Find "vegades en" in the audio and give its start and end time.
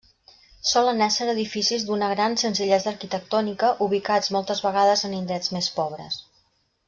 4.69-5.15